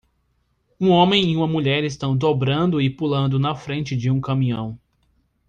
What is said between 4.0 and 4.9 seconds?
um caminhão.